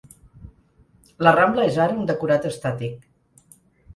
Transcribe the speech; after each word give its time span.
La 1.27 1.33
Rambla 1.35 1.67
és 1.71 1.77
ara 1.85 1.97
un 2.03 2.09
decorat 2.11 2.47
estàtic. 2.53 3.07